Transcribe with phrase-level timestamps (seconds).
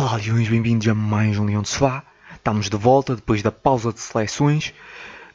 [0.00, 2.04] Olá Leões, bem-vindos a mais um Leão de Sofá.
[2.32, 4.72] Estamos de volta depois da pausa de seleções.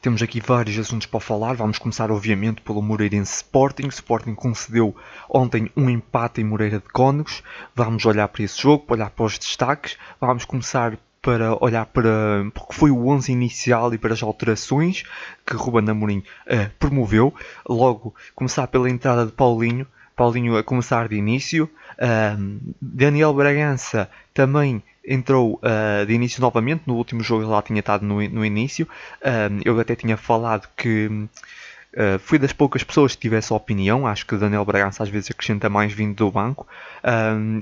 [0.02, 1.56] Temos aqui vários assuntos para falar.
[1.56, 3.88] Vamos começar, obviamente, pelo Moreirense Sporting.
[3.88, 4.96] O Sporting concedeu
[5.30, 7.44] ontem um empate em Moreira de Cónegos.
[7.76, 9.98] Vamos olhar para esse jogo, para olhar para os destaques.
[10.22, 15.04] Vamos começar para olhar para porque foi o 11 inicial e para as alterações
[15.46, 17.34] que Ruben Amorim uh, promoveu.
[17.68, 19.86] Logo, começar pela entrada de Paulinho.
[20.16, 21.70] Paulinho a começar de início.
[21.94, 26.84] Uh, Daniel Bragança também entrou uh, de início novamente.
[26.86, 28.88] No último jogo ele lá tinha estado no, no início.
[29.22, 34.08] Uh, eu até tinha falado que uh, fui das poucas pessoas que tivesse opinião.
[34.08, 36.66] Acho que Daniel Bragança às vezes acrescenta mais vindo do banco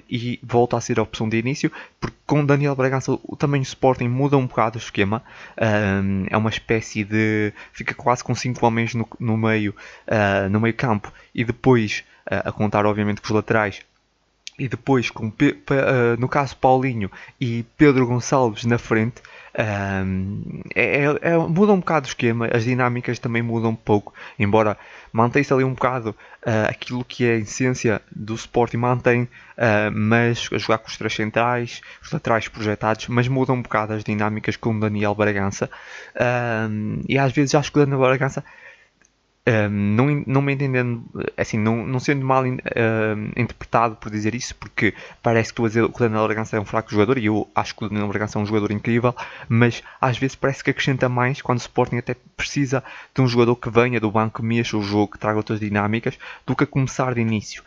[0.08, 1.72] e volta a ser a opção de início.
[2.00, 5.24] Porque com Daniel Bragança também o Sporting muda um bocado o esquema.
[6.30, 7.52] é uma espécie de.
[7.74, 9.76] fica quase com 5 homens no, no meio,
[10.50, 12.04] no meio campo e depois.
[12.26, 13.82] A contar obviamente com os laterais.
[14.60, 15.32] E depois com uh,
[16.20, 19.22] no caso Paulinho e Pedro Gonçalves na frente
[20.06, 24.14] um, é, é, é, muda um bocado o esquema, as dinâmicas também mudam um pouco,
[24.40, 24.78] embora
[25.12, 26.12] mantém-se ali um bocado
[26.46, 30.98] uh, aquilo que é a essência do Sporting mantém, uh, mas a jogar com os
[30.98, 35.70] três centrais, os laterais projetados, mas mudam um bocado as dinâmicas com o Daniel Bragança.
[37.08, 38.44] E às vezes acho que o Daniel Bragança
[39.70, 41.04] não, não me entendendo,
[41.36, 42.48] assim, não, não sendo mal uh,
[43.36, 46.66] interpretado por dizer isso, porque parece que estou a dizer o Daniel Bragança é um
[46.66, 49.16] fraco jogador e eu acho que o Daniel Bragança é um jogador incrível,
[49.50, 52.84] mas às vezes parece que acrescenta mais quando o Sporting até precisa
[53.16, 56.56] de um jogador que venha do banco, mexa o jogo, que traga outras dinâmicas, do
[56.56, 57.64] que a começar de início.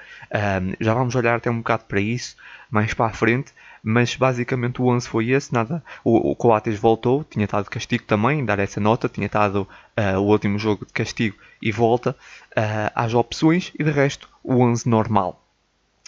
[0.81, 2.37] Já vamos olhar até um bocado para isso
[2.75, 3.53] mais para a frente,
[3.85, 5.85] mas basicamente o 11 foi esse, nada.
[6.03, 9.69] O, o Coates voltou, tinha estado castigo também, dar essa nota, tinha estado
[9.99, 12.17] uh, o último jogo de castigo e volta
[12.57, 15.44] uh, às opções e de resto o 11 normal.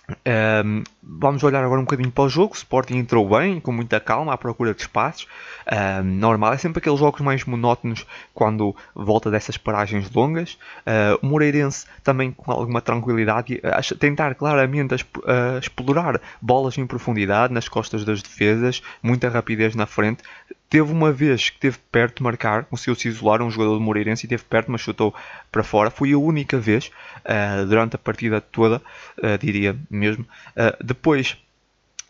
[0.09, 2.55] Um, vamos olhar agora um bocadinho para o jogo.
[2.55, 5.27] O Sporting entrou bem, com muita calma, à procura de espaços.
[5.71, 10.55] Um, normal, é sempre aqueles jogos mais monótonos quando volta dessas paragens longas.
[10.87, 16.87] Uh, o Moreirense também com alguma tranquilidade, a tentar claramente a, a explorar bolas em
[16.87, 20.23] profundidade nas costas das defesas, muita rapidez na frente,
[20.69, 24.27] Teve uma vez que teve perto de marcar, conseguiu se isolar um jogador do Moreirense
[24.27, 25.15] e teve perto, mas chutou
[25.51, 25.91] para fora.
[25.91, 26.91] Foi a única vez
[27.25, 28.83] uh, durante a partida toda,
[29.19, 30.25] uh, diria mesmo.
[30.57, 31.37] Uh, depois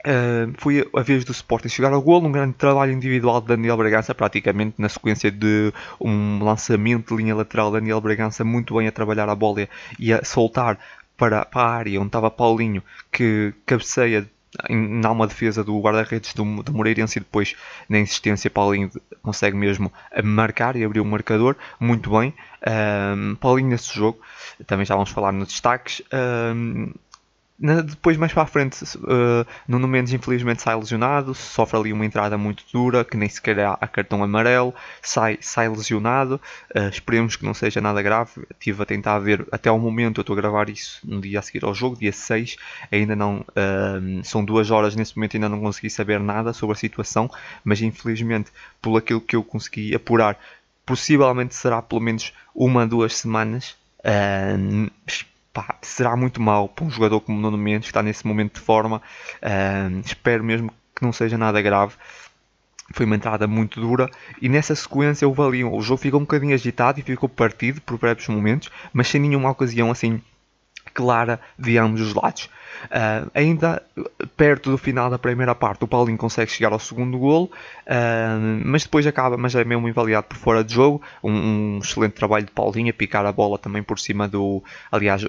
[0.06, 3.76] Uh, foi a vez do Sporting chegar ao gol, um grande trabalho individual de Daniel
[3.76, 7.72] Bragança, praticamente na sequência de um lançamento de linha lateral.
[7.72, 9.68] Daniel Bragança muito bem a trabalhar a bola
[9.98, 10.78] e a soltar
[11.16, 14.28] para, para a área onde estava Paulinho, que cabeceia
[14.68, 17.54] em uma defesa do guarda-redes do, do Moreirense e depois
[17.88, 18.90] na insistência Paulinho
[19.22, 19.92] consegue mesmo
[20.24, 21.56] marcar e abrir o marcador.
[21.78, 22.32] Muito bem.
[22.66, 24.18] Um, Paulinho nesse jogo
[24.66, 26.02] também já vamos falar nos destaques.
[26.12, 26.92] Um,
[27.58, 32.36] depois, mais para a frente, uh, Nuno Mendes infelizmente sai lesionado, sofre ali uma entrada
[32.36, 36.38] muito dura, que nem sequer há, cartão amarelo, sai, sai lesionado.
[36.74, 38.46] Uh, esperemos que não seja nada grave.
[38.50, 41.42] Estive a tentar ver até ao momento, eu estou a gravar isso no dia a
[41.42, 42.56] seguir ao jogo, dia 6.
[42.92, 46.78] Ainda não uh, são duas horas nesse momento, ainda não consegui saber nada sobre a
[46.78, 47.30] situação,
[47.64, 48.50] mas infelizmente,
[48.82, 50.38] por aquilo que eu consegui apurar,
[50.84, 53.74] possivelmente será pelo menos uma, duas semanas.
[54.00, 54.90] Uh,
[55.56, 58.60] pá, será muito mal para um jogador como Nuno Mendes, que está nesse momento de
[58.60, 59.00] forma.
[59.42, 61.94] Uh, espero mesmo que não seja nada grave.
[62.92, 66.54] Foi uma entrada muito dura e nessa sequência houve ali, o jogo ficou um bocadinho
[66.54, 70.20] agitado e ficou partido por breves momentos, mas sem nenhuma ocasião assim
[70.96, 72.48] clara de ambos os lados.
[72.86, 73.82] Uh, ainda
[74.36, 77.50] perto do final da primeira parte, o Paulinho consegue chegar ao segundo golo,
[77.86, 81.02] uh, mas depois acaba, mas é mesmo invalidado por fora de jogo.
[81.22, 84.64] Um, um, excelente trabalho de Paulinho a picar a bola também por cima do.
[84.90, 85.26] Aliás,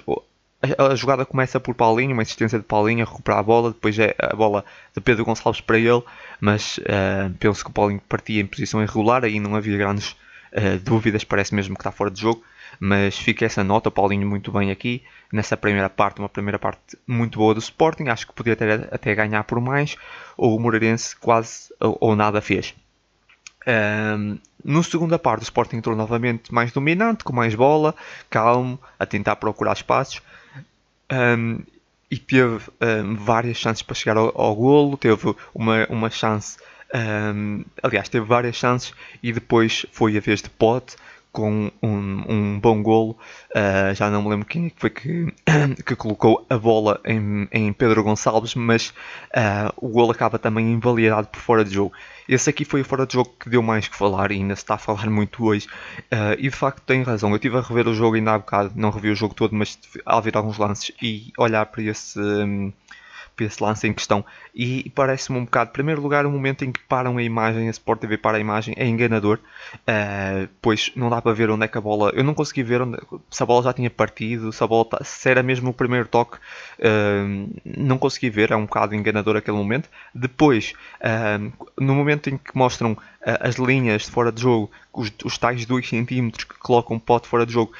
[0.78, 4.14] a, jogada começa por Paulinho, uma assistência de Paulinho a recuperar a bola, depois é
[4.18, 4.64] a bola
[4.94, 6.02] de Pedro Gonçalves para ele,
[6.40, 10.16] mas uh, penso que o Paulinho partia em posição irregular, aí não havia grandes
[10.82, 12.42] dúvidas, parece mesmo que está fora de jogo
[12.80, 15.02] mas fica essa nota, Paulinho muito bem aqui,
[15.32, 19.14] nessa primeira parte, uma primeira parte muito boa do Sporting, acho que podia ter até
[19.14, 19.96] ganhar por mais,
[20.36, 22.74] ou o Moreirense quase ou, ou nada fez.
[23.66, 27.94] Um, no segunda parte o Sporting entrou novamente mais dominante, com mais bola,
[28.30, 30.22] calmo, a tentar procurar espaços.
[31.12, 31.60] Um,
[32.10, 36.56] e teve um, várias chances para chegar ao, ao golo, teve uma, uma chance,
[37.82, 40.96] aliás, teve várias chances e depois foi a vez de Pote,
[41.32, 43.16] com um, um bom golo.
[43.50, 45.32] Uh, já não me lembro quem é foi que,
[45.84, 48.88] que colocou a bola em, em Pedro Gonçalves, mas
[49.36, 51.92] uh, o golo acaba também invalidado por fora de jogo.
[52.28, 54.62] Esse aqui foi o fora de jogo que deu mais que falar e ainda se
[54.62, 55.66] está a falar muito hoje.
[56.12, 57.30] Uh, e de facto tem razão.
[57.30, 59.78] Eu estive a rever o jogo ainda há bocado, não revi o jogo todo, mas
[60.04, 62.18] ao ver alguns lances e olhar para esse.
[62.18, 62.72] Um,
[63.44, 64.24] esse lance em questão
[64.54, 67.70] e parece-me um bocado, em primeiro lugar, o momento em que param a imagem, a
[67.70, 69.38] Sport TV para a imagem, é enganador,
[69.74, 72.10] uh, pois não dá para ver onde é que a bola.
[72.14, 72.98] Eu não consegui ver onde,
[73.30, 76.08] se a bola já tinha partido, se a bola tá, se era mesmo o primeiro
[76.08, 79.88] toque, uh, não consegui ver, é um bocado enganador aquele momento.
[80.14, 82.96] Depois, uh, no momento em que mostram
[83.40, 87.28] as linhas de fora de jogo, os, os tais 2 cm que colocam o pote
[87.28, 87.72] fora de jogo,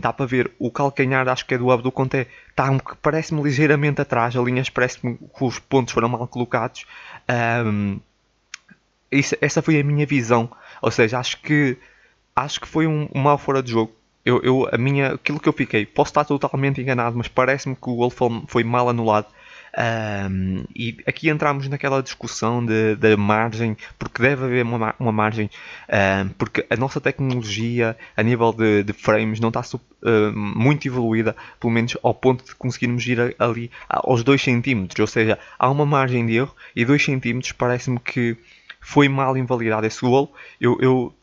[0.00, 4.00] dá para ver o calcanhar, acho que é do Abdul Conté, está um parece-me ligeiramente
[4.00, 6.84] atrás, a linhas parece-me que os pontos foram mal colocados.
[7.66, 8.00] Um,
[9.10, 10.50] isso, essa foi a minha visão,
[10.82, 11.76] ou seja, acho que
[12.34, 13.92] acho que foi um, um mal fora de jogo.
[14.24, 17.88] Eu, eu, a minha, aquilo que eu fiquei, posso estar totalmente enganado, mas parece-me que
[17.88, 18.10] o gol
[18.48, 19.26] foi mal anulado.
[19.76, 25.50] Um, e aqui entramos naquela discussão da margem, porque deve haver uma, uma margem,
[25.88, 31.34] um, porque a nossa tecnologia a nível de, de frames não está uh, muito evoluída,
[31.58, 35.84] pelo menos ao ponto de conseguirmos ir ali aos 2 cm, ou seja, há uma
[35.84, 38.36] margem de erro e 2 cm parece-me que
[38.80, 40.34] foi mal invalidado esse gol.
[40.60, 41.14] Eu, eu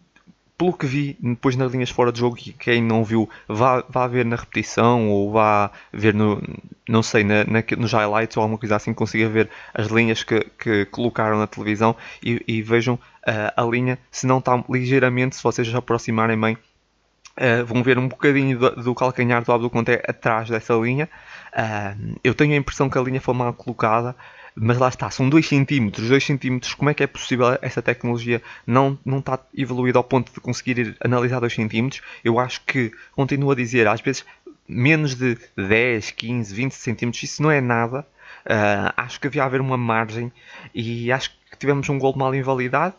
[0.62, 4.06] pelo que vi depois nas linhas fora de jogo, e quem não viu, vá, vá
[4.06, 6.40] ver na repetição ou vá ver no,
[6.88, 10.40] não sei, na, na, nos highlights ou alguma coisa assim, consiga ver as linhas que,
[10.60, 15.42] que colocaram na televisão e, e vejam uh, a linha, se não está ligeiramente, se
[15.42, 20.48] vocês aproximarem bem, uh, vão ver um bocadinho do, do calcanhar do Abdul Conté atrás
[20.48, 21.10] dessa linha.
[21.54, 24.16] Uh, eu tenho a impressão que a linha foi mal colocada
[24.56, 28.42] mas lá está, são 2 cm, 2 cm, como é que é possível essa tecnologia
[28.68, 31.90] não, não está evoluída ao ponto de conseguir analisar 2 cm?
[32.24, 34.26] Eu acho que, continuo a dizer, às vezes
[34.68, 38.06] menos de 10, 15, 20 cm, isso não é nada.
[38.46, 40.32] Uh, acho que havia haver uma margem
[40.74, 42.96] e acho que tivemos um gol mal invalidado.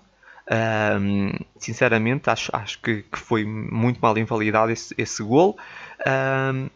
[0.46, 5.56] Uh, sinceramente, acho, acho que, que, foi muito mal invalidado esse, esse gol.
[6.00, 6.70] Uh,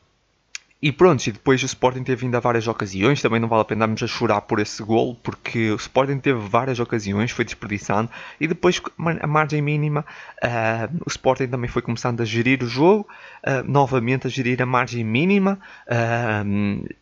[0.80, 3.64] e pronto, e depois o Sporting teve vindo a várias ocasiões, também não vale a
[3.64, 8.10] pena darmos a chorar por esse gol, porque o Sporting teve várias ocasiões, foi desperdiçando,
[8.38, 8.80] e depois
[9.20, 10.04] a margem mínima,
[10.44, 13.08] uh, o Sporting também foi começando a gerir o jogo,
[13.46, 15.58] uh, novamente a gerir a margem mínima,
[15.88, 16.94] uh,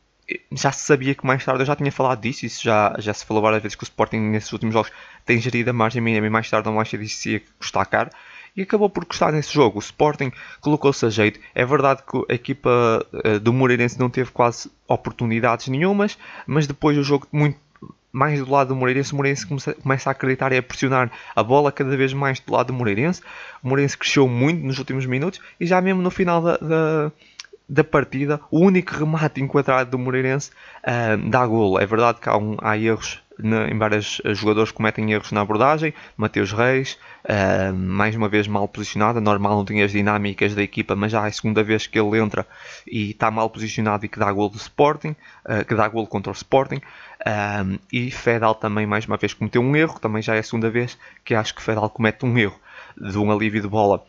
[0.53, 3.27] já se sabia que mais tarde, eu já tinha falado disso, isso já, já se
[3.27, 4.93] falou várias vezes que o Sporting nesses últimos jogos
[5.27, 8.11] tem gerido a margem mínima e mais tarde ou mais cedo isso ia custar caro
[8.57, 9.79] e acabou por gostar nesse jogo.
[9.79, 11.41] O Sporting colocou-se a jeito.
[11.55, 16.97] É verdade que a equipa uh, do Moreirense não teve quase oportunidades nenhumas, mas depois
[16.97, 17.59] o jogo muito
[18.13, 21.43] mais do lado do Moreirense, o Moreirense começa, começa a acreditar e a pressionar a
[21.43, 23.21] bola cada vez mais do lado do Moreirense.
[23.61, 27.13] O Moreirense cresceu muito nos últimos minutos e já mesmo no final da, da
[27.69, 30.51] da partida, o único remate enquadrado do Moreirense
[30.83, 31.79] uh, dá golo.
[31.79, 35.93] É verdade que há, um, há erros em vários eh, jogadores cometem erros na abordagem.
[36.17, 39.21] Mateus Reis, uh, mais uma vez mal posicionado.
[39.21, 42.19] Normal não tinha as dinâmicas da equipa, mas já é a segunda vez que ele
[42.19, 42.47] entra
[42.87, 45.17] e está mal posicionado e que dá gol do Sporting,
[45.47, 46.81] uh, que dá gol contra o Sporting.
[47.27, 50.71] Uh, e Fedal também mais uma vez cometeu um erro, também já é a segunda
[50.71, 52.59] vez que acho que Fedal comete um erro
[52.97, 54.05] de um alívio de bola.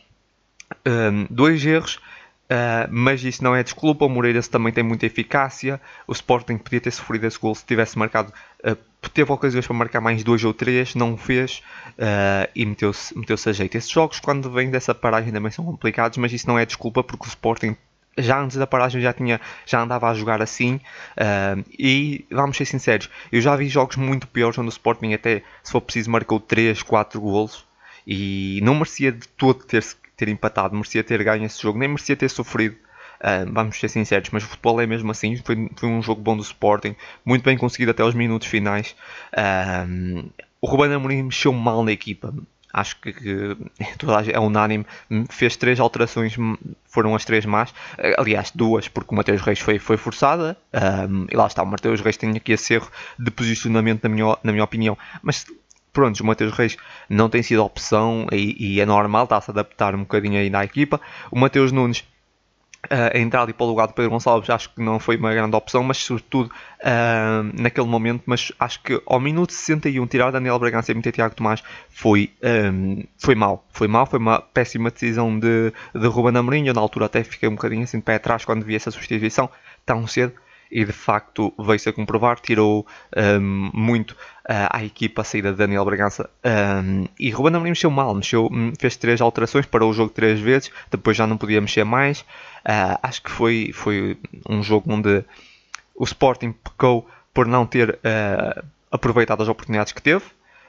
[1.30, 2.00] dois erros
[2.45, 4.06] Uh, mas isso não é desculpa.
[4.06, 5.81] O Moreirense também tem muita eficácia.
[6.07, 8.31] O Sporting podia ter sofrido esse gol se tivesse marcado.
[8.63, 8.77] Uh,
[9.13, 11.62] teve ocasiões para marcar mais dois ou três, não o fez
[11.92, 13.75] uh, e meteu-se meteu a jeito.
[13.75, 17.25] Esses jogos, quando vêm dessa paragem, também são complicados, mas isso não é desculpa porque
[17.25, 17.75] o Sporting
[18.18, 20.80] já antes da paragem já tinha já andava a jogar assim
[21.77, 25.73] e vamos ser sinceros eu já vi jogos muito piores onde o Sporting até se
[25.73, 27.66] for preciso marcou 3, 4 golos
[28.07, 29.83] e não merecia de todo ter,
[30.16, 32.76] ter empatado, merecia ter ganho esse jogo, nem merecia ter sofrido.
[33.16, 35.38] Uh, vamos ser sinceros, mas o futebol é mesmo assim.
[35.38, 38.95] Foi, foi, um jogo bom do Sporting, muito bem conseguido até os minutos finais.
[39.34, 40.30] Uh,
[40.62, 42.34] o Ruben Amorim mexeu mal na equipa.
[42.74, 43.57] Acho que, que
[44.34, 44.86] é unânime.
[45.30, 46.36] Fez três alterações,
[46.84, 47.74] foram as três más.
[48.18, 50.57] Aliás, duas, porque o Mateus Reis foi, foi forçada.
[51.31, 54.52] E lá está, o Mateus Reis tem aqui esse erro de posicionamento, na minha, na
[54.52, 54.98] minha opinião.
[55.24, 55.45] Mas
[55.95, 56.78] pronto, o Mateus Reis
[57.09, 60.64] não tem sido opção e, e é normal, está-se a adaptar um bocadinho aí na
[60.64, 60.99] equipa.
[61.31, 62.04] O Mateus Nunes
[62.85, 65.56] uh, entrar ali para o lugar do Pedro Gonçalves acho que não foi uma grande
[65.56, 70.92] opção, mas sobretudo uh, naquele momento, mas acho que ao minuto 61 tirar Daniel Bragança
[70.92, 75.71] e meter Tiago Tomás foi, um, foi mal, foi mal, foi uma péssima decisão de,
[75.94, 78.66] de Ruben Amorim, eu na altura até fiquei um bocadinho assim de pé atrás quando
[78.66, 79.49] vi essa substituição
[79.85, 80.33] tão cedo,
[80.75, 85.57] e de facto veio-se a comprovar, tirou um, muito uh, à equipa a saída de
[85.57, 89.94] Daniel Bragança um, e Ruben Amorim mexeu mal, mexeu, hum, fez três alterações, parou o
[89.94, 92.25] jogo três vezes, depois já não podia mexer mais.
[92.65, 94.17] Uh, acho que foi, foi
[94.49, 95.23] um jogo onde
[95.95, 100.25] o Sporting pecou por não ter uh, aproveitado as oportunidades que teve.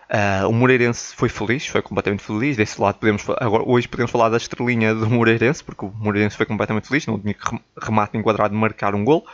[0.06, 2.56] Uh, o Moreirense foi feliz, foi completamente feliz.
[2.56, 6.46] Desse lado, podemos, agora, hoje podemos falar da estrelinha do Moreirense, porque o Moreirense foi
[6.46, 7.34] completamente feliz, não tinha
[7.76, 9.26] remate enquadrado marcar um gol.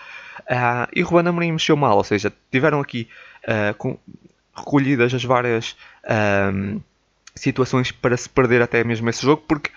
[0.43, 3.09] Uh, e Ruben Amorim mexeu mal, ou seja, tiveram aqui
[3.45, 3.99] uh, com,
[4.55, 5.77] recolhidas as várias
[7.35, 9.71] situações para se perder até mesmo esse jogo, porque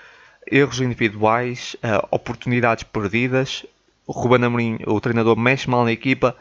[0.51, 3.65] erros individuais, uh, oportunidades perdidas,
[4.05, 6.36] o Ruben Amorim, o treinador, mexe mal na equipa,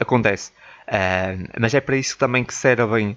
[0.00, 0.50] acontece.
[1.60, 3.16] mas é para isso também que servem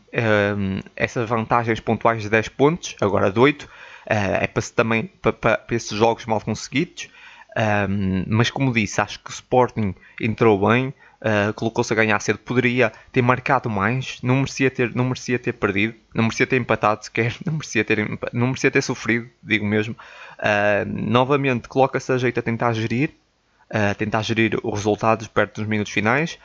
[0.95, 3.67] essas vantagens pontuais de 10 pontos, agora de 8,
[4.05, 7.09] é para, também para, para esses jogos mal conseguidos.
[7.57, 12.37] Um, mas como disse, acho que o Sporting entrou bem, uh, colocou-se a ganhar cedo,
[12.37, 17.03] poderia ter marcado mais, não merecia ter, não merecia ter perdido, não merecia ter empatado
[17.03, 19.95] sequer, não merecia ter, não merecia ter sofrido, digo mesmo.
[20.37, 23.09] Uh, novamente coloca-se a jeito a tentar gerir,
[23.71, 26.37] uh, tentar gerir os resultados perto dos minutos finais.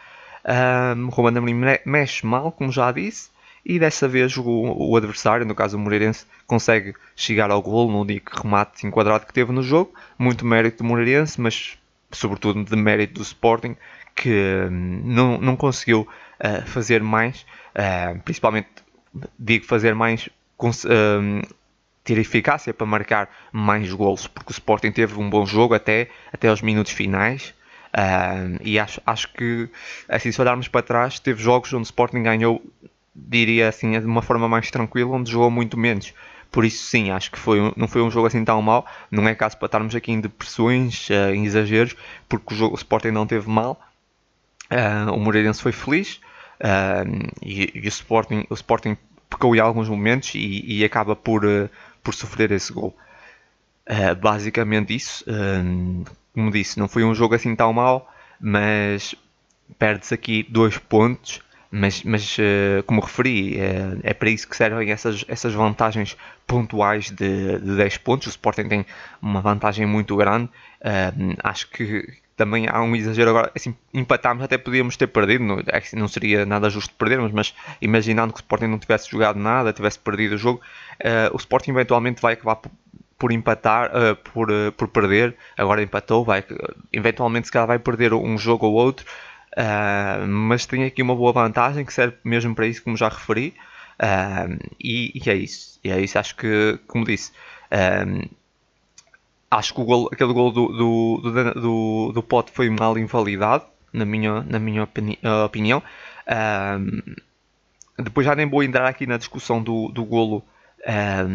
[0.44, 3.28] Uh, Ruben Amorim mexe mal, como já disse,
[3.64, 8.00] e dessa vez o, o, adversário, no caso o Moreirense, consegue chegar ao gol no
[8.00, 9.94] único remate enquadrado que teve no jogo.
[10.18, 11.78] Muito mérito do Moreirense, mas
[12.10, 13.76] sobretudo de mérito do Sporting,
[14.14, 16.00] que hum, não, não conseguiu
[16.40, 18.68] uh, fazer mais, uh, principalmente
[19.38, 21.54] digo fazer mais, uh,
[22.02, 26.50] ter eficácia para marcar mais gols, porque o Sporting teve um bom jogo até, até
[26.50, 27.54] os minutos finais.
[27.94, 29.68] Uh, e acho, acho que,
[30.08, 32.62] assim, se olharmos para trás, teve jogos onde o Sporting ganhou
[33.14, 36.14] diria assim, de uma forma mais tranquila, onde jogou muito menos.
[36.52, 38.86] Por isso, sim, acho que foi, não foi um jogo assim tão mau.
[39.10, 41.96] Não é caso para estarmos aqui em depressões, uh, em exageros,
[42.28, 43.80] porque o, jogo, o Sporting não teve mal.
[44.70, 46.20] Uh, o Moreirense foi feliz
[46.60, 48.96] uh, e, e, o, Sporting, o Sporting
[49.30, 51.42] pecou em alguns momentos e, e acaba por,
[52.02, 52.94] por sofrer esse gol.
[54.20, 55.24] basicamente isso.
[56.34, 59.14] como disse, não foi um jogo assim tão mau, mas
[59.78, 61.40] perde-se aqui dois pontos
[61.74, 67.10] mas, mas uh, como referi, uh, é para isso que servem essas, essas vantagens pontuais
[67.10, 68.26] de, de 10 pontos.
[68.26, 68.86] O Sporting tem
[69.22, 70.50] uma vantagem muito grande.
[70.82, 73.50] Uh, acho que também há um exagero agora.
[73.56, 75.44] Assim, empatámos, até podíamos ter perdido.
[75.44, 79.38] Não, é não seria nada justo perdermos, mas imaginando que o Sporting não tivesse jogado
[79.38, 80.60] nada, tivesse perdido o jogo,
[81.32, 82.70] o Sporting eventualmente vai acabar por,
[83.18, 85.34] por empatar, por, por perder.
[85.56, 86.44] Agora empatou, vai,
[86.92, 89.06] eventualmente se calhar vai perder um jogo ou outro.
[89.52, 93.54] Uh, mas tem aqui uma boa vantagem que serve mesmo para isso, como já referi.
[94.00, 95.78] Uh, e, e, é isso.
[95.84, 96.18] E é isso.
[96.18, 97.32] Acho que, como disse,
[97.70, 98.28] uh,
[99.50, 103.64] acho que o gol, aquele gol do, do, do, do, do Pote foi mal invalidado,
[103.92, 105.82] na minha, na minha opini opinião.
[107.98, 110.42] depois já nem vou entrar aqui na discussão do, do golo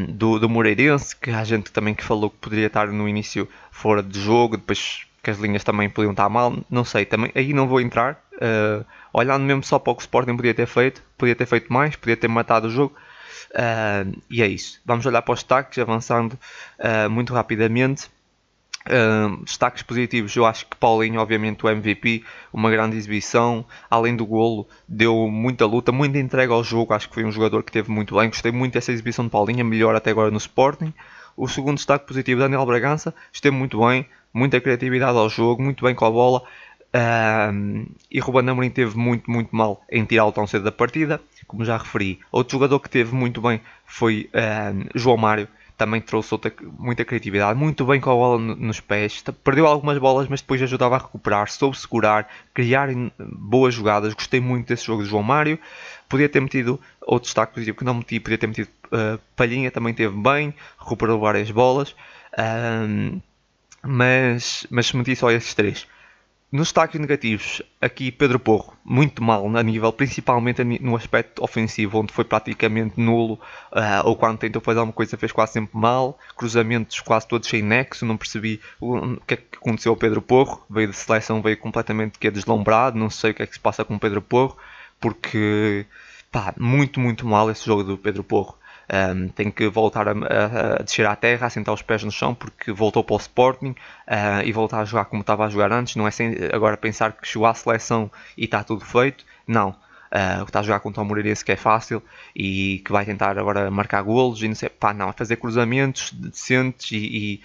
[0.09, 4.01] do, do Moreirense, que há gente também que falou que poderia estar no início fora
[4.01, 7.67] de jogo, depois que as linhas também podiam estar mal, não sei, também aí não
[7.67, 8.21] vou entrar.
[8.33, 11.71] Uh, olhando mesmo só para o que o Sporting podia ter feito, podia ter feito
[11.73, 12.95] mais, podia ter matado o jogo.
[13.51, 14.79] Uh, e é isso.
[14.85, 16.33] Vamos olhar para os destaques, avançando
[16.79, 18.09] uh, muito rapidamente.
[18.87, 24.25] Uh, destaques positivos, eu acho que Paulinho, obviamente, o MVP, uma grande exibição, além do
[24.25, 26.93] golo, deu muita luta, muita entrega ao jogo.
[26.93, 28.29] Acho que foi um jogador que teve muito bem.
[28.29, 30.93] Gostei muito dessa exibição de Paulinho, melhor até agora no Sporting.
[31.35, 35.95] O segundo destaque positivo, Daniel Bragança, esteve muito bem, muita criatividade ao jogo, muito bem
[35.95, 36.43] com a bola.
[36.93, 41.65] Um, e Ruben Amorim teve muito, muito mal em tirá-lo tão cedo da partida, como
[41.65, 42.19] já referi.
[42.31, 47.57] Outro jogador que teve muito bem foi um, João Mário, também trouxe outra, muita criatividade,
[47.57, 51.49] muito bem com a bola nos pés, perdeu algumas bolas, mas depois ajudava a recuperar,
[51.49, 52.89] soube segurar, criar
[53.19, 54.13] boas jogadas.
[54.15, 55.59] Gostei muito desse jogo de João Mário.
[56.09, 59.93] Podia ter metido outro destaque positivo que não meti, podia ter metido uh, Palhinha, também
[59.93, 61.95] teve bem, recuperou várias bolas.
[62.39, 63.21] Um,
[63.83, 65.87] mas, mas meti só esses três.
[66.49, 72.13] Nos destaques negativos, aqui Pedro Porro, muito mal a nível, principalmente no aspecto ofensivo, onde
[72.13, 73.33] foi praticamente nulo,
[73.73, 77.61] uh, ou quando tentou fazer alguma coisa fez quase sempre mal, cruzamentos quase todos sem
[77.61, 81.57] nexo, não percebi o que é que aconteceu ao Pedro Porro, veio de seleção, veio
[81.57, 84.21] completamente que é deslumbrado, não sei o que é que se passa com o Pedro
[84.21, 84.55] Porro,
[85.01, 85.85] porque
[86.31, 88.57] pá, muito, muito mal esse jogo do Pedro Porro.
[88.89, 92.11] Um, tem que voltar a, a, a, descer à terra, a sentar os pés no
[92.11, 93.71] chão, porque voltou para o Sporting
[94.07, 95.95] uh, e voltar a jogar como estava a jogar antes.
[95.95, 99.25] Não é sem, agora pensar que chegou à seleção e está tudo feito.
[99.45, 99.75] Não.
[100.09, 102.01] Uh, está a jogar contra o Moreirense que é fácil
[102.33, 106.91] e que vai tentar agora marcar golos e não sei, pá, não, fazer cruzamentos decentes
[106.93, 107.41] e, e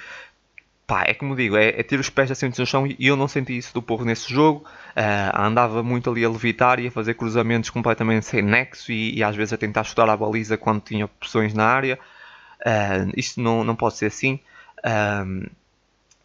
[0.92, 3.26] pá, é como digo, é, é ter os pés assentes no chão e eu não
[3.26, 4.62] senti isso do Porro nesse jogo.
[4.90, 9.24] Uh, andava muito ali a levitar e a fazer cruzamentos completamente sem nexo e, e
[9.24, 11.98] às vezes a tentar chutar a baliza quando tinha opções na área.
[12.60, 14.38] Uh, isto não, não pode ser assim.
[14.84, 15.46] Um,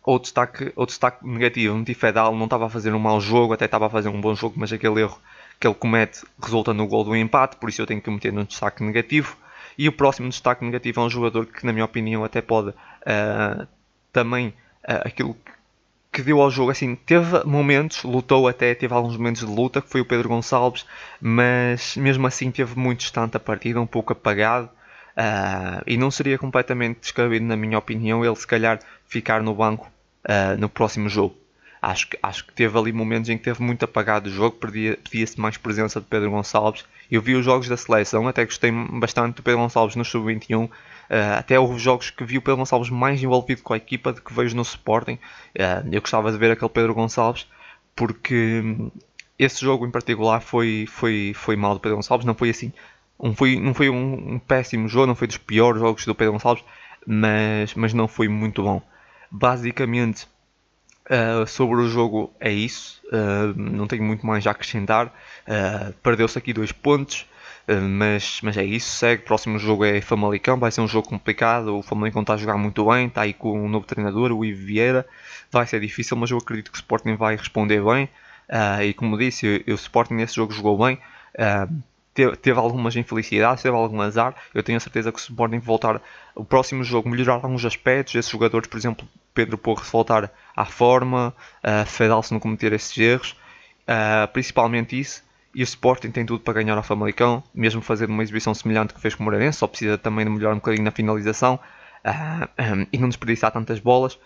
[0.04, 3.64] outro, destaque, outro destaque negativo, o Fedal não estava a fazer um mau jogo, até
[3.64, 5.18] estava a fazer um bom jogo, mas aquele erro
[5.62, 8.44] que ele comete resulta no gol do empate, por isso eu tenho que meter no
[8.44, 9.38] destaque negativo.
[9.78, 13.68] E o próximo destaque negativo é um jogador que, na minha opinião, até pode uh,
[14.18, 15.38] também uh, aquilo
[16.12, 19.88] que deu ao jogo, assim, teve momentos, lutou até, teve alguns momentos de luta, que
[19.88, 20.88] foi o Pedro Gonçalves,
[21.22, 24.66] mas mesmo assim teve muito distante a partida, um pouco apagado,
[25.16, 29.88] uh, e não seria completamente descabido, na minha opinião, ele se calhar ficar no banco
[30.26, 31.36] uh, no próximo jogo.
[31.80, 35.40] Acho que, acho que teve ali momentos em que teve muito apagado o jogo, pedia-se
[35.40, 36.84] mais presença de Pedro Gonçalves.
[37.12, 40.68] Eu vi os jogos da seleção, até gostei bastante do Pedro Gonçalves no Sub-21.
[41.10, 44.22] Uh, até houve jogos que vi o Pedro Gonçalves mais envolvido com a equipa do
[44.22, 45.14] que vejo no Sporting.
[45.56, 47.48] Uh, eu gostava de ver aquele Pedro Gonçalves,
[47.96, 48.92] porque hum,
[49.40, 52.26] esse jogo em particular foi, foi, foi mal do Pedro Gonçalves.
[52.26, 52.74] Não foi assim,
[53.20, 56.34] um, foi, não foi um, um péssimo jogo, não foi dos piores jogos do Pedro
[56.34, 56.64] Gonçalves,
[57.06, 58.82] mas, mas não foi muito bom.
[59.32, 60.28] Basicamente,
[61.10, 63.02] Uh, sobre o jogo é isso,
[63.56, 65.14] não tenho muito mais a acrescentar.
[66.04, 67.26] Perdeu-se aqui dois pontos,
[67.68, 68.90] mas, mas é isso.
[68.90, 69.24] Segue.
[69.24, 71.78] Próximo jogo é Famalicão, vai ser um jogo complicado.
[71.78, 74.66] O Famalicão está a jogar muito bem, está aí com um novo treinador, o Ivo
[74.66, 75.06] Vieira.
[75.52, 78.10] Vai ser difícil, mas eu acredito que o Sporting vai responder bem.
[78.86, 81.00] e como disse, o Sporting nesse jogo jogou bem.
[82.14, 84.34] Teve, teve, algumas infelicidades, teve algum azar.
[84.54, 86.02] Eu tenho a certeza que o Sporting voltar
[86.34, 88.16] o próximo jogo melhorar alguns aspectos.
[88.16, 91.32] Esses jogadores, por exemplo, Pedro Porro voltar à forma,
[91.64, 93.36] uh, Fedal se não cometer esses erros,
[93.84, 95.24] uh, principalmente isso.
[95.58, 99.02] E o Sporting tem tudo para ganhar ao Famalicão, mesmo fazendo uma exibição semelhante que
[99.02, 101.60] fez com o Moreirense, só precisa também de melhorar um bocadinho na finalização
[102.06, 104.20] uh, um, e não desperdiçar tantas bolas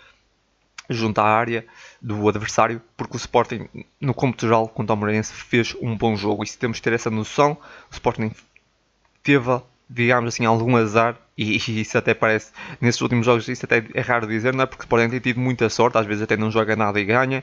[0.89, 1.65] junto à área
[2.01, 3.65] do adversário, porque o Sporting,
[4.01, 6.43] no cômputo geral, contra o Moreirense, fez um bom jogo.
[6.43, 7.53] E se temos de ter essa noção,
[7.89, 8.31] o Sporting
[9.23, 14.01] teve, digamos assim, algum azar, e, isso até parece, nesses últimos jogos, isso até é
[14.01, 14.65] raro dizer, não é?
[14.65, 17.41] Porque o Sporting tem tido muita sorte, às vezes até não joga nada e ganha.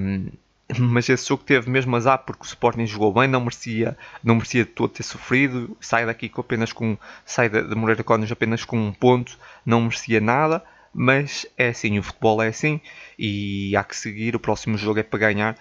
[0.00, 0.30] Um,
[0.78, 4.64] mas esse jogo teve mesmo azar porque o Sporting jogou bem, não merecia, não merecia
[4.64, 8.78] de todo ter sofrido, sai daqui com apenas com sai de Moreira Cónios apenas com
[8.78, 10.62] um ponto, não merecia nada
[10.98, 12.80] mas é assim, o futebol é assim
[13.18, 15.56] e há que seguir, o próximo jogo é para ganhar.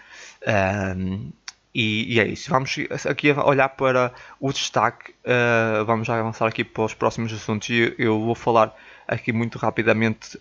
[0.98, 1.30] Um,
[1.74, 2.50] e, e, é isso.
[2.50, 2.74] Vamos
[3.06, 5.12] aqui olhar para o destaque.
[5.26, 7.70] Uh, vamos já avançar aqui para os próximos assuntos.
[7.70, 8.74] E eu vou falar
[9.06, 10.40] aqui muito rapidamente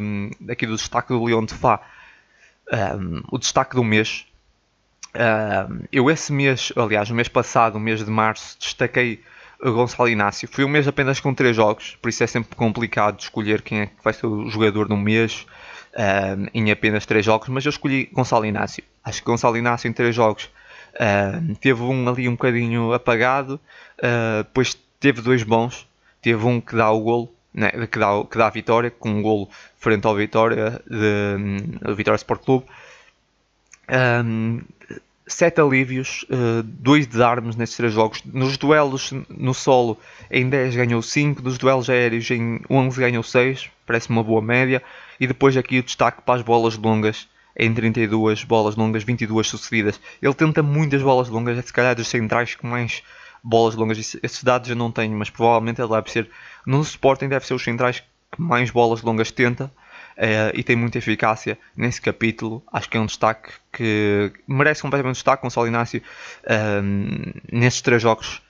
[0.00, 1.80] um, aqui do destaque do Leão de Fá.
[2.72, 4.26] Um, o destaque do mês.
[5.92, 9.22] eu esse mês, aliás, no mês passado, o mês de março, destaquei
[9.60, 10.48] o Gonçalo Inácio.
[10.48, 13.86] Foi um mês apenas com 3 jogos, por isso é sempre complicado escolher quem é
[13.86, 15.46] que vai ser o jogador no mês
[16.52, 18.84] em apenas 3 jogos, mas eu escolhi Gonçalo Inácio.
[19.02, 20.50] Acho que Gonçalo Inácio em 3 jogos
[21.60, 23.60] teve um ali um bocadinho apagado,
[23.98, 25.86] uh, depois teve dois bons,
[26.22, 29.22] teve um que dá o golo, né, que, dá, que dá a vitória, com um
[29.22, 32.66] golo frente ao Vitória, de, Vitória Sport Clube.
[33.88, 34.60] Um,
[35.26, 38.22] sete alívios, uh, dois desarmes nesses três jogos.
[38.24, 39.98] Nos duelos no solo,
[40.30, 44.82] em 10 ganhou 5, nos duelos aéreos em 11 ganhou 6, parece uma boa média.
[45.18, 47.26] E depois aqui o destaque para as bolas longas,
[47.58, 49.98] em 32 bolas longas, 22 sucedidas.
[50.20, 53.02] Ele tenta muitas bolas longas, é se calhar dos centrais com mais
[53.46, 54.16] bolas longas.
[54.22, 56.28] Esses dados eu não tenho, mas provavelmente ele deve ser,
[56.66, 59.70] no Sporting deve ser os centrais que mais bolas longas tenta.
[60.16, 62.62] Uh, e tem muita eficácia nesse capítulo.
[62.72, 65.42] Acho que é um destaque que merece completamente destaque.
[65.42, 66.02] Gonçalo Inácio,
[66.48, 68.40] um, ehm, nesses três jogos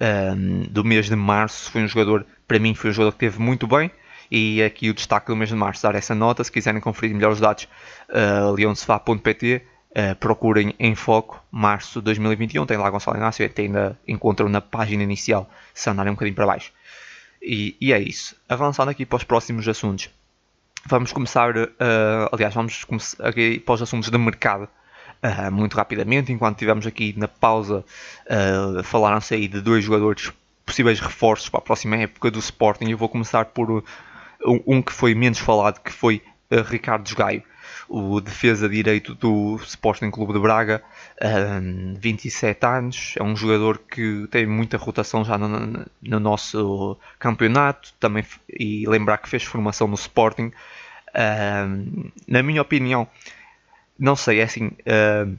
[0.00, 3.38] ehm, do mês de março, foi um jogador, para mim, foi um jogador que teve
[3.38, 3.90] muito bem.
[4.30, 6.42] E aqui o destaque do mês de março, dar essa nota.
[6.42, 7.68] Se quiserem conferir melhor os dados,
[8.08, 9.62] uh, leonsefá.pt.
[9.90, 12.64] Uh, procurem em foco março de 2021.
[12.64, 16.46] Tem lá Gonçalo Inácio, até ainda encontram na página inicial, se andarem um bocadinho para
[16.46, 16.72] baixo.
[17.42, 18.36] E, e é isso.
[18.48, 20.08] Avançando aqui para os próximos assuntos.
[20.86, 21.68] Vamos começar, uh,
[22.30, 24.68] aliás, vamos começar aqui para os assuntos de mercado
[25.22, 27.84] uh, muito rapidamente, enquanto tivemos aqui na pausa,
[28.84, 30.32] falaram-se aí de dois jogadores
[30.64, 32.88] possíveis reforços para a próxima época do Sporting.
[32.88, 33.70] Eu vou começar por
[34.46, 36.22] um, um que foi menos falado, que foi
[36.68, 37.42] Ricardo Gaio
[37.88, 40.82] o defesa direito do Sporting Clube de Braga,
[41.62, 47.92] um, 27 anos, é um jogador que tem muita rotação já no, no nosso campeonato,
[47.98, 50.52] também e lembrar que fez formação no Sporting.
[51.14, 53.08] Um, na minha opinião,
[53.98, 54.70] não sei, é assim,
[55.26, 55.36] um,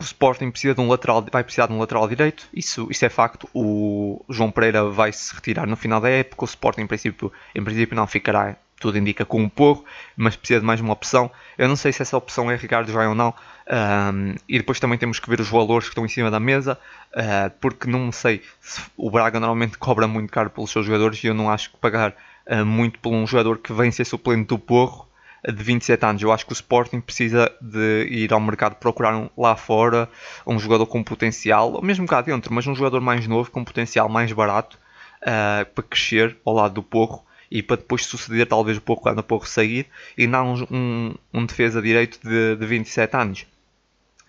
[0.00, 3.10] o Sporting precisa de um lateral, vai precisar de um lateral direito, isso, isso é
[3.10, 3.46] facto.
[3.52, 7.62] O João Pereira vai se retirar no final da época, o Sporting em princípio, em
[7.62, 9.84] princípio não ficará tudo indica com um porro,
[10.16, 11.30] mas precisa de mais uma opção.
[11.56, 13.32] Eu não sei se essa opção é Ricardo vai ou não.
[13.70, 16.76] Um, e depois também temos que ver os valores que estão em cima da mesa,
[17.14, 21.28] uh, porque não sei se o Braga normalmente cobra muito caro pelos seus jogadores e
[21.28, 22.14] eu não acho que pagar
[22.48, 25.06] uh, muito por um jogador que vem ser suplente do porro
[25.46, 26.22] de 27 anos.
[26.22, 30.08] Eu acho que o Sporting precisa de ir ao mercado procurar um, lá fora
[30.44, 34.08] um jogador com potencial, ou mesmo cá dentro, mas um jogador mais novo, com potencial
[34.08, 34.78] mais barato
[35.20, 39.22] para crescer ao lado do porro e para depois suceder talvez um pouco quando o
[39.22, 39.86] Porro sair
[40.16, 43.46] e não um, um, defesa direito de, de 27 anos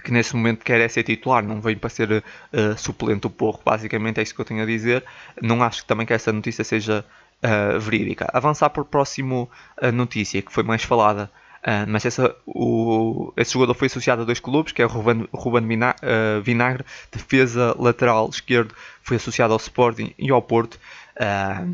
[0.03, 3.59] que nesse momento quer é ser titular, não vem para ser uh, suplente do Porro,
[3.63, 5.03] basicamente é isso que eu tenho a dizer.
[5.41, 7.05] Não acho que também que essa notícia seja
[7.43, 8.27] uh, verídica.
[8.33, 9.49] Avançar para a próxima uh,
[9.93, 11.31] notícia, que foi mais falada,
[11.87, 15.67] mas essa, o, esse jogador foi associado a dois clubes, que é o Ruben, Ruben
[16.43, 20.79] Vinagre, defesa lateral esquerdo, foi associado ao Sporting e ao Porto.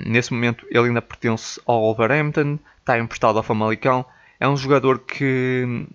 [0.06, 4.06] nesse momento ele ainda pertence ao Wolverhampton, está emprestado ao Famalicão.
[4.40, 5.88] É um jogador que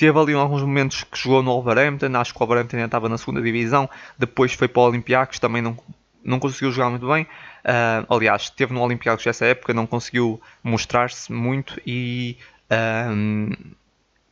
[0.00, 3.18] Teve ali alguns momentos que jogou no Wolverhampton, acho que o Wolverhampton ainda estava na
[3.18, 3.86] segunda divisão,
[4.18, 5.76] depois foi para o Olympiacos, também não,
[6.24, 7.24] não conseguiu jogar muito bem.
[7.24, 12.38] Uh, aliás, esteve no Olympiacos nessa época, não conseguiu mostrar-se muito e,
[12.70, 13.74] uh,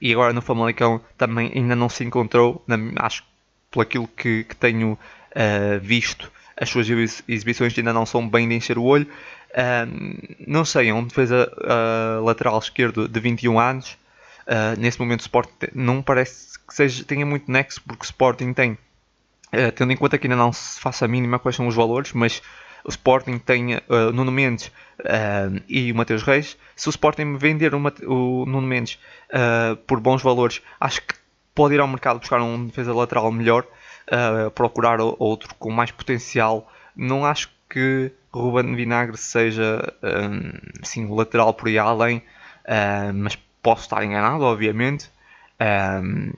[0.01, 3.29] e agora no Famalicão também ainda não se encontrou, na, acho que
[3.71, 6.89] por aquilo que, que tenho uh, visto, as suas
[7.29, 9.07] exibições ainda não são bem de encher o olho.
[10.47, 11.49] não sei, é um defesa
[12.21, 13.97] lateral esquerdo de 21 anos,
[14.49, 18.55] Uh, nesse momento o Sporting não parece que seja, tenha muito nexo, porque o Sporting
[18.55, 21.75] tem, uh, tendo em conta que ainda não se faça a mínima quais são os
[21.75, 22.41] valores, mas
[22.85, 24.69] o Sporting tem uh, Nuno Mendes
[25.01, 26.57] uh, e o Mateus Reis.
[26.77, 28.99] Se o Sporting vender o, o Nuno Mendes
[29.87, 31.15] por bons valores, acho que
[31.55, 33.67] pode ir ao mercado buscar um defesa lateral melhor,
[34.55, 36.73] procurar outro com mais potencial.
[36.97, 39.93] Não acho que Ruben Vinagre seja
[40.97, 42.23] um, lateral por aí além,
[43.15, 45.11] mas Posso estar enganado, obviamente.
[45.61, 46.33] Um,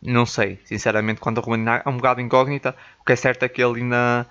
[0.00, 2.74] não sei, sinceramente, quanto a Ruben é um bocado incógnita.
[3.00, 4.26] O que é certo é que ele ainda,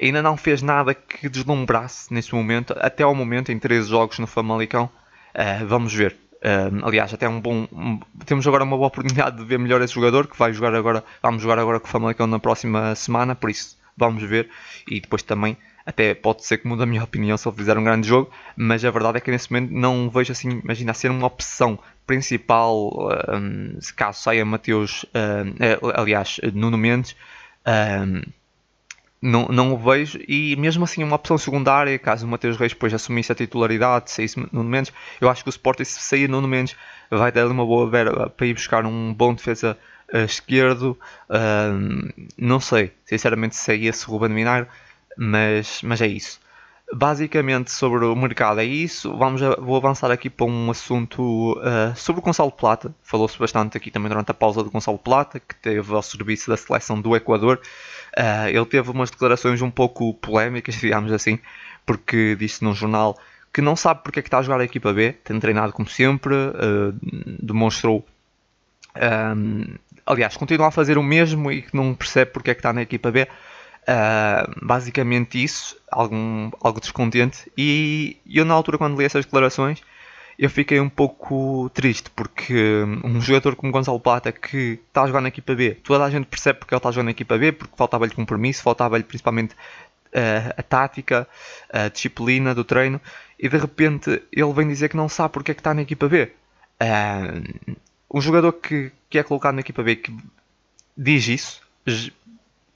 [0.00, 4.26] ainda não fez nada que deslumbrasse nesse momento, até ao momento, em 13 jogos no
[4.26, 4.90] Famalicão.
[5.34, 6.16] Uh, vamos ver.
[6.44, 7.66] Um, aliás, até um bom.
[7.72, 11.02] Um, temos agora uma boa oportunidade de ver melhor esse jogador que vai jogar agora.
[11.22, 14.48] Vamos jogar agora com o Famalicão na próxima semana, por isso vamos ver.
[14.88, 17.84] E depois também até pode ser que mude a minha opinião se ele fizer um
[17.84, 21.26] grande jogo, mas a verdade é que nesse momento não vejo assim, imagina, ser uma
[21.26, 27.16] opção principal um, se caso saia Mateus, um, aliás, Nuno Mendes.
[27.66, 28.22] Um,
[29.20, 32.92] não, não o vejo e mesmo assim uma opção secundária, caso o Mateus Reis depois
[32.92, 36.76] assumisse a titularidade, saísse Nuno Mendes, eu acho que o Sporting se sair Nuno Mendes
[37.10, 39.78] vai dar uma boa vera para ir buscar um bom defesa
[40.12, 40.98] uh, esquerdo,
[41.30, 44.68] uh, não sei, sinceramente se é esse Ruben Minar,
[45.16, 46.40] mas, mas é isso.
[46.92, 49.16] Basicamente sobre o mercado é isso.
[49.16, 52.94] Vamos a, vou avançar aqui para um assunto uh, sobre o Gonçalo Plata.
[53.02, 56.56] Falou-se bastante aqui também durante a pausa do Gonçalo Plata, que teve ao serviço da
[56.56, 57.60] seleção do Equador.
[58.16, 61.40] Uh, ele teve umas declarações um pouco polémicas, digamos assim,
[61.84, 63.18] porque disse num jornal
[63.52, 65.88] que não sabe porque é que está a jogar a equipa B, tem treinado como
[65.88, 66.92] sempre, uh,
[67.42, 68.06] demonstrou.
[68.94, 72.72] Um, aliás, continua a fazer o mesmo e que não percebe porque é que está
[72.72, 73.26] na equipa B.
[73.88, 77.50] Uh, basicamente isso, algum, algo descontente.
[77.56, 79.80] E eu na altura quando li essas declarações
[80.38, 85.20] eu fiquei um pouco triste porque um jogador como Gonçalo Plata que está a jogar
[85.20, 87.52] na equipa B, toda a gente percebe porque ele está a jogar na equipa B,
[87.52, 91.26] porque faltava-lhe compromisso, faltava-lhe principalmente uh, a tática,
[91.72, 93.00] a disciplina do treino,
[93.38, 96.08] e de repente ele vem dizer que não sabe porque é que está na equipa
[96.08, 96.30] B.
[96.82, 97.76] Uh,
[98.12, 100.14] um jogador que, que é colocado na equipa B que
[100.96, 101.62] diz isso,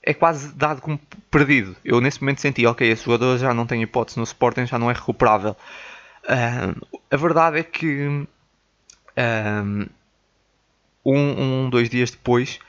[0.03, 1.75] é quase dado como perdido.
[1.85, 4.89] Eu nesse momento senti, ok, esse jogador já não tem hipótese no Sporting, já não
[4.89, 5.55] é recuperável.
[6.23, 8.27] Uh, a verdade é que
[11.05, 12.59] um, um, dois dias depois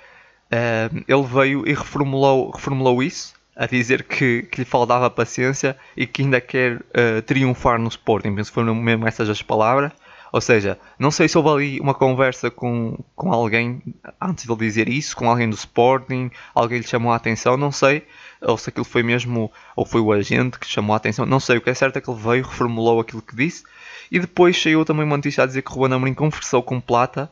[0.53, 6.07] uh, ele veio e reformulou, reformulou isso, a dizer que, que lhe faltava paciência e
[6.07, 8.35] que ainda quer uh, triunfar no Sporting.
[8.35, 9.93] Penso que foram mesmo essas as palavras.
[10.33, 13.83] Ou seja, não sei se houve ali uma conversa com, com alguém
[14.19, 17.71] antes de ele dizer isso, com alguém do Sporting, alguém lhe chamou a atenção, não
[17.71, 18.07] sei.
[18.41, 21.59] Ou se aquilo foi mesmo, ou foi o agente que chamou a atenção, não sei.
[21.59, 23.63] O que é certo é que ele veio, reformulou aquilo que disse.
[24.11, 27.31] E depois saiu também uma notícia a dizer que o Ruben Amorim conversou com Plata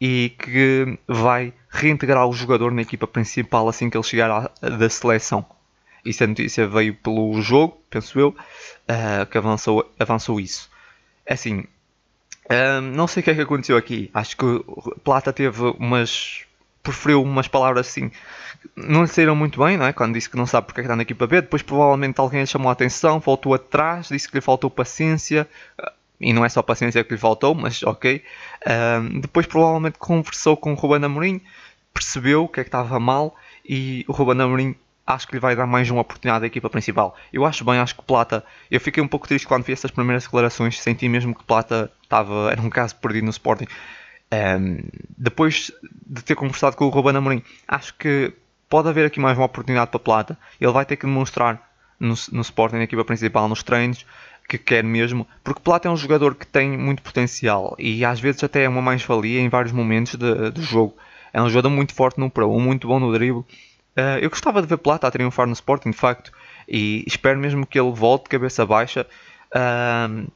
[0.00, 4.90] e que vai reintegrar o jogador na equipa principal assim que ele chegar à, da
[4.90, 5.46] seleção.
[6.04, 10.68] Isso a notícia veio pelo jogo, penso eu, uh, que avançou, avançou isso.
[11.24, 11.64] É assim,
[12.50, 14.10] um, não sei o que é que aconteceu aqui.
[14.12, 14.64] Acho que
[15.04, 16.44] Plata teve umas.
[16.82, 18.10] preferiu umas palavras assim.
[18.76, 19.92] Não lhe saíram muito bem, não é?
[19.92, 21.40] Quando disse que não sabe porque é que está na equipa B.
[21.42, 25.48] Depois, provavelmente, alguém chamou a atenção, voltou atrás, disse que lhe faltou paciência.
[26.20, 28.22] E não é só paciência que lhe faltou, mas ok.
[28.66, 31.40] Um, depois, provavelmente, conversou com o Ruben Amorim,
[31.94, 33.34] percebeu o que é que estava mal
[33.64, 34.76] e o Ruben Amorim
[35.10, 37.16] acho que lhe vai dar mais uma oportunidade à equipa principal.
[37.32, 38.44] Eu acho bem, acho que Plata.
[38.70, 42.50] Eu fiquei um pouco triste quando vi essas primeiras declarações, senti mesmo que Plata estava,
[42.50, 43.66] era um caso perdido no Sporting.
[44.32, 44.78] Um,
[45.18, 45.72] depois
[46.06, 48.32] de ter conversado com o Ruben Amorim, acho que
[48.68, 50.38] pode haver aqui mais uma oportunidade para Plata.
[50.60, 54.06] Ele vai ter que demonstrar no, no Sporting, na equipa principal, nos treinos,
[54.48, 58.42] que quer mesmo, porque Plata é um jogador que tem muito potencial e às vezes
[58.42, 60.96] até é uma mais-valia em vários momentos do jogo.
[61.32, 63.44] É um jogador muito forte no Pro, muito bom no drible.
[64.00, 66.32] Uh, eu gostava de ver Plata a triunfar no Sporting, de facto,
[66.66, 69.06] e espero mesmo que ele volte cabeça baixa.
[69.54, 70.30] Uh,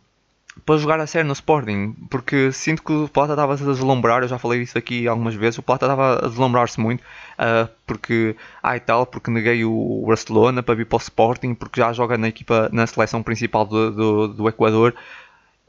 [0.65, 4.29] para jogar a sério no Sporting, porque sinto que o Plata estava a deslumbrar, eu
[4.29, 8.81] já falei isso aqui algumas vezes, o Plata estava a deslumbrar-se muito, uh, porque, e
[8.81, 12.69] tal, porque neguei o Barcelona para vir para o Sporting, porque já joga na equipa,
[12.73, 14.95] na seleção principal do, do, do Equador,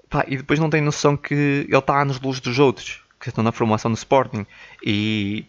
[0.09, 3.43] Pá, e depois não tem noção que ele está anos luz dos outros, que estão
[3.43, 4.45] na formação do Sporting,
[4.85, 5.45] e,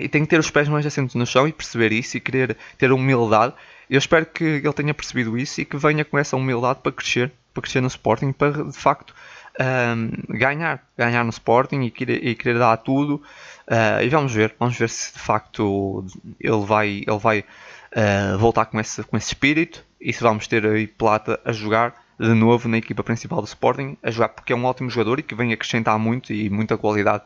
[0.00, 2.56] e tem que ter os pés mais assentos no chão e perceber isso e querer
[2.78, 3.54] ter humildade,
[3.88, 7.32] eu espero que ele tenha percebido isso e que venha com essa humildade para crescer
[7.52, 9.14] para crescer no Sporting, para de facto
[9.60, 13.22] um, ganhar, ganhar no Sporting e querer, e querer dar tudo.
[13.68, 16.04] Uh, e vamos ver, vamos ver se de facto
[16.40, 19.84] ele vai, ele vai uh, voltar com esse, com esse espírito.
[20.00, 23.96] E se vamos ter aí Plata a jogar de novo na equipa principal do Sporting,
[24.02, 27.22] a jogar porque é um ótimo jogador e que vem acrescentar muito e muita qualidade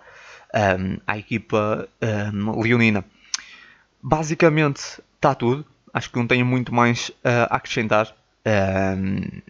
[0.54, 1.88] um, à equipa
[2.32, 3.04] um, leonina.
[4.02, 8.14] Basicamente está tudo, acho que não tenho muito mais uh, a acrescentar.
[8.46, 9.40] Um,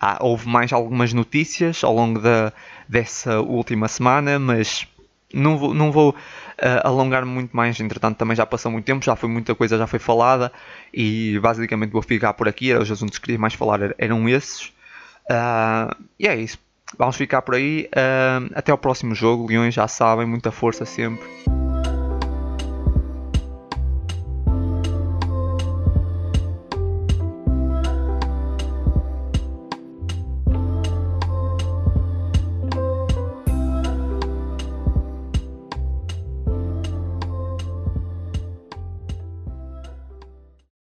[0.00, 2.52] há, houve mais algumas notícias ao longo da,
[2.88, 4.86] dessa última semana, mas
[5.34, 6.16] não vou, não vou uh,
[6.84, 9.98] alongar muito mais, entretanto também já passou muito tempo, já foi muita coisa, já foi
[9.98, 10.52] falada
[10.92, 14.72] e basicamente vou ficar por aqui, os assuntos que queria mais falar eram esses.
[15.30, 16.58] Uh, e é isso,
[16.98, 21.26] vamos ficar por aí, uh, até ao próximo jogo, Leões já sabem, muita força sempre.